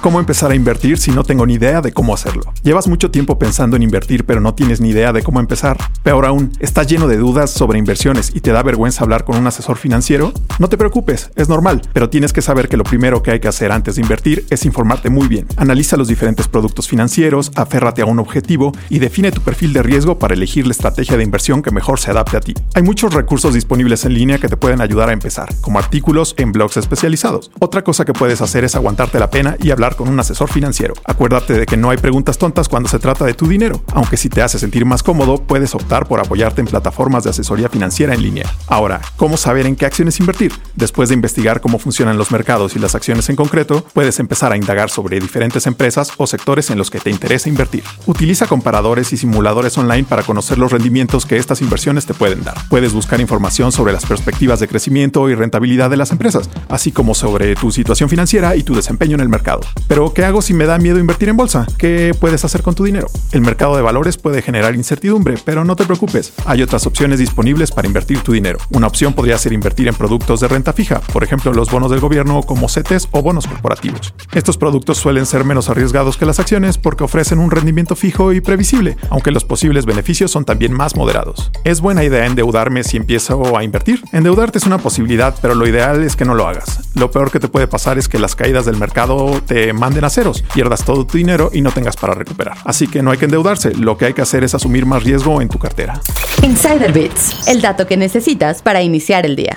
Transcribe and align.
¿Cómo 0.00 0.18
empezar 0.18 0.50
a 0.50 0.54
invertir 0.54 0.96
si 0.96 1.10
no 1.10 1.24
tengo 1.24 1.44
ni 1.44 1.54
idea 1.54 1.82
de 1.82 1.92
cómo 1.92 2.14
hacerlo? 2.14 2.54
Llevas 2.62 2.88
mucho 2.88 3.10
tiempo 3.10 3.38
pensando 3.38 3.76
en 3.76 3.82
invertir 3.82 4.24
pero 4.24 4.40
no 4.40 4.54
tienes 4.54 4.80
ni 4.80 4.88
idea 4.88 5.12
de 5.12 5.22
cómo 5.22 5.40
empezar. 5.40 5.76
Peor 6.02 6.24
aún, 6.24 6.52
estás 6.58 6.86
lleno 6.86 7.06
de 7.06 7.18
dudas 7.18 7.50
sobre 7.50 7.78
inversiones 7.78 8.34
y 8.34 8.40
te 8.40 8.50
da 8.50 8.62
vergüenza 8.62 9.04
hablar 9.04 9.26
con 9.26 9.36
un 9.36 9.46
asesor 9.46 9.76
financiero. 9.76 10.32
No 10.58 10.70
te 10.70 10.78
preocupes, 10.78 11.30
es 11.36 11.50
normal, 11.50 11.82
pero 11.92 12.08
tienes 12.08 12.32
que 12.32 12.40
saber 12.40 12.70
que 12.70 12.78
lo 12.78 12.84
primero 12.84 13.22
que 13.22 13.32
hay 13.32 13.40
que 13.40 13.48
hacer 13.48 13.72
antes 13.72 13.96
de 13.96 14.00
invertir 14.00 14.46
es 14.48 14.64
informarte 14.64 15.10
muy 15.10 15.28
bien. 15.28 15.46
Analiza 15.58 15.98
los 15.98 16.08
diferentes 16.08 16.48
productos 16.48 16.88
financieros, 16.88 17.52
aférrate 17.54 18.00
a 18.00 18.06
un 18.06 18.20
objetivo 18.20 18.72
y 18.88 19.00
define 19.00 19.32
tu 19.32 19.42
perfil 19.42 19.74
de 19.74 19.82
riesgo 19.82 20.18
para 20.18 20.32
elegir 20.32 20.66
la 20.66 20.72
estrategia 20.72 21.18
de 21.18 21.24
inversión 21.24 21.60
que 21.60 21.72
mejor 21.72 22.00
se 22.00 22.10
adapte 22.10 22.38
a 22.38 22.40
ti. 22.40 22.54
Hay 22.74 22.82
muchos 22.82 23.12
recursos 23.12 23.52
disponibles 23.52 24.06
en 24.06 24.14
línea 24.14 24.38
que 24.38 24.48
te 24.48 24.56
pueden 24.56 24.80
ayudar 24.80 25.10
a 25.10 25.12
empezar, 25.12 25.50
como 25.60 25.78
artículos 25.78 26.34
en 26.38 26.52
blogs 26.52 26.78
especializados. 26.78 27.50
Otra 27.58 27.84
cosa 27.84 28.06
que 28.06 28.14
puedes 28.14 28.40
hacer 28.40 28.64
es 28.64 28.74
aguantarte 28.74 29.18
la 29.18 29.28
pena 29.28 29.56
y 29.62 29.70
hablar 29.72 29.89
con 29.96 30.08
un 30.08 30.18
asesor 30.18 30.50
financiero. 30.50 30.94
Acuérdate 31.04 31.54
de 31.54 31.66
que 31.66 31.76
no 31.76 31.90
hay 31.90 31.98
preguntas 31.98 32.38
tontas 32.38 32.68
cuando 32.68 32.88
se 32.88 32.98
trata 32.98 33.24
de 33.24 33.34
tu 33.34 33.46
dinero, 33.46 33.82
aunque 33.94 34.16
si 34.16 34.28
te 34.28 34.42
hace 34.42 34.58
sentir 34.58 34.84
más 34.84 35.02
cómodo, 35.02 35.42
puedes 35.42 35.74
optar 35.74 36.06
por 36.06 36.20
apoyarte 36.20 36.60
en 36.60 36.66
plataformas 36.66 37.24
de 37.24 37.30
asesoría 37.30 37.68
financiera 37.68 38.14
en 38.14 38.22
línea. 38.22 38.46
Ahora, 38.66 39.00
¿cómo 39.16 39.36
saber 39.36 39.66
en 39.66 39.76
qué 39.76 39.86
acciones 39.86 40.20
invertir? 40.20 40.52
Después 40.74 41.08
de 41.08 41.14
investigar 41.14 41.60
cómo 41.60 41.78
funcionan 41.78 42.18
los 42.18 42.30
mercados 42.30 42.76
y 42.76 42.78
las 42.78 42.94
acciones 42.94 43.28
en 43.28 43.36
concreto, 43.36 43.84
puedes 43.92 44.18
empezar 44.18 44.52
a 44.52 44.56
indagar 44.56 44.90
sobre 44.90 45.20
diferentes 45.20 45.66
empresas 45.66 46.12
o 46.16 46.26
sectores 46.26 46.70
en 46.70 46.78
los 46.78 46.90
que 46.90 47.00
te 47.00 47.10
interesa 47.10 47.48
invertir. 47.48 47.84
Utiliza 48.06 48.46
comparadores 48.46 49.12
y 49.12 49.16
simuladores 49.16 49.76
online 49.78 50.04
para 50.04 50.22
conocer 50.22 50.58
los 50.58 50.72
rendimientos 50.72 51.26
que 51.26 51.36
estas 51.36 51.60
inversiones 51.62 52.06
te 52.06 52.14
pueden 52.14 52.44
dar. 52.44 52.56
Puedes 52.68 52.92
buscar 52.92 53.20
información 53.20 53.72
sobre 53.72 53.92
las 53.92 54.06
perspectivas 54.06 54.60
de 54.60 54.68
crecimiento 54.68 55.28
y 55.28 55.34
rentabilidad 55.34 55.90
de 55.90 55.96
las 55.96 56.12
empresas, 56.12 56.48
así 56.68 56.92
como 56.92 57.14
sobre 57.14 57.54
tu 57.54 57.70
situación 57.70 58.08
financiera 58.08 58.56
y 58.56 58.62
tu 58.62 58.74
desempeño 58.74 59.14
en 59.14 59.20
el 59.20 59.28
mercado. 59.28 59.60
Pero, 59.88 60.12
¿qué 60.14 60.24
hago 60.24 60.42
si 60.42 60.54
me 60.54 60.66
da 60.66 60.78
miedo 60.78 60.98
invertir 60.98 61.28
en 61.28 61.36
bolsa? 61.36 61.66
¿Qué 61.78 62.14
puedes 62.18 62.44
hacer 62.44 62.62
con 62.62 62.74
tu 62.74 62.84
dinero? 62.84 63.08
El 63.32 63.40
mercado 63.40 63.76
de 63.76 63.82
valores 63.82 64.16
puede 64.16 64.42
generar 64.42 64.74
incertidumbre, 64.74 65.36
pero 65.44 65.64
no 65.64 65.76
te 65.76 65.84
preocupes. 65.84 66.32
Hay 66.46 66.62
otras 66.62 66.86
opciones 66.86 67.18
disponibles 67.18 67.70
para 67.72 67.88
invertir 67.88 68.20
tu 68.20 68.32
dinero. 68.32 68.58
Una 68.70 68.86
opción 68.86 69.14
podría 69.14 69.38
ser 69.38 69.52
invertir 69.52 69.88
en 69.88 69.94
productos 69.94 70.40
de 70.40 70.48
renta 70.48 70.72
fija, 70.72 71.00
por 71.12 71.24
ejemplo, 71.24 71.52
los 71.52 71.70
bonos 71.70 71.90
del 71.90 72.00
gobierno 72.00 72.42
como 72.42 72.68
CETES 72.68 73.08
o 73.10 73.22
bonos 73.22 73.46
corporativos. 73.46 74.14
Estos 74.32 74.56
productos 74.56 74.98
suelen 74.98 75.26
ser 75.26 75.44
menos 75.44 75.68
arriesgados 75.68 76.16
que 76.16 76.26
las 76.26 76.40
acciones 76.40 76.78
porque 76.78 77.04
ofrecen 77.04 77.38
un 77.38 77.50
rendimiento 77.50 77.96
fijo 77.96 78.32
y 78.32 78.40
previsible, 78.40 78.96
aunque 79.10 79.30
los 79.30 79.44
posibles 79.44 79.86
beneficios 79.86 80.30
son 80.30 80.44
también 80.44 80.72
más 80.72 80.96
moderados. 80.96 81.50
¿Es 81.64 81.80
buena 81.80 82.04
idea 82.04 82.26
endeudarme 82.26 82.84
si 82.84 82.96
empiezo 82.96 83.56
a 83.56 83.64
invertir? 83.64 84.02
Endeudarte 84.12 84.58
es 84.58 84.66
una 84.66 84.78
posibilidad, 84.78 85.34
pero 85.40 85.54
lo 85.54 85.66
ideal 85.66 86.02
es 86.02 86.16
que 86.16 86.24
no 86.24 86.34
lo 86.34 86.46
hagas. 86.46 86.90
Lo 86.94 87.10
peor 87.10 87.30
que 87.30 87.40
te 87.40 87.48
puede 87.48 87.66
pasar 87.66 87.98
es 87.98 88.08
que 88.08 88.18
las 88.18 88.36
caídas 88.36 88.66
del 88.66 88.76
mercado 88.76 89.40
te 89.70 89.74
manden 89.74 90.02
a 90.02 90.10
ceros, 90.10 90.42
pierdas 90.52 90.84
todo 90.84 91.06
tu 91.06 91.16
dinero 91.16 91.48
y 91.52 91.60
no 91.60 91.70
tengas 91.70 91.94
para 91.94 92.12
recuperar. 92.12 92.56
Así 92.64 92.88
que 92.88 93.04
no 93.04 93.12
hay 93.12 93.18
que 93.18 93.26
endeudarse, 93.26 93.72
lo 93.72 93.96
que 93.96 94.06
hay 94.06 94.14
que 94.14 94.22
hacer 94.22 94.42
es 94.42 94.52
asumir 94.52 94.84
más 94.84 95.04
riesgo 95.04 95.40
en 95.40 95.48
tu 95.48 95.60
cartera. 95.60 96.00
Insider 96.42 96.92
Bits, 96.92 97.46
el 97.46 97.60
dato 97.60 97.86
que 97.86 97.96
necesitas 97.96 98.62
para 98.62 98.82
iniciar 98.82 99.24
el 99.26 99.36
día. 99.36 99.56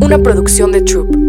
Una 0.00 0.18
producción 0.18 0.72
de 0.72 0.82
Troop. 0.82 1.27